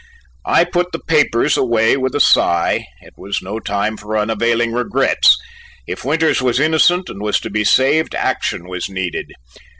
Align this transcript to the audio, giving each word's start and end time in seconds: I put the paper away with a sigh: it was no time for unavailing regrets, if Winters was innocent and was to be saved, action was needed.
I 0.47 0.63
put 0.63 0.93
the 0.93 0.99
paper 0.99 1.47
away 1.55 1.95
with 1.95 2.15
a 2.15 2.19
sigh: 2.19 2.87
it 3.01 3.13
was 3.17 3.43
no 3.43 3.59
time 3.59 3.97
for 3.97 4.17
unavailing 4.17 4.71
regrets, 4.73 5.37
if 5.85 6.03
Winters 6.03 6.41
was 6.41 6.59
innocent 6.59 7.07
and 7.07 7.21
was 7.21 7.39
to 7.41 7.51
be 7.51 7.63
saved, 7.63 8.15
action 8.15 8.67
was 8.67 8.89
needed. 8.89 9.27